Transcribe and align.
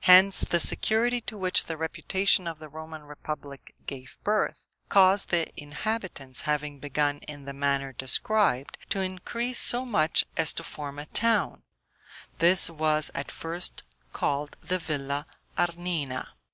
Hence, 0.00 0.40
the 0.48 0.60
security 0.60 1.20
to 1.20 1.36
which 1.36 1.66
the 1.66 1.76
reputation 1.76 2.46
of 2.46 2.58
the 2.58 2.70
Roman 2.70 3.02
republic 3.02 3.74
gave 3.86 4.16
birth, 4.24 4.66
caused 4.88 5.28
the 5.28 5.52
inhabitants, 5.62 6.40
having 6.48 6.78
begun 6.78 7.18
in 7.28 7.44
the 7.44 7.52
manner 7.52 7.92
described, 7.92 8.78
to 8.88 9.00
increase 9.02 9.58
so 9.58 9.84
much 9.84 10.24
as 10.38 10.54
to 10.54 10.64
form 10.64 10.98
a 10.98 11.04
town, 11.04 11.64
this 12.38 12.70
was 12.70 13.10
at 13.14 13.30
first 13.30 13.82
called 14.14 14.56
the 14.62 14.78
Villa 14.78 15.26
Arnina. 15.58 16.28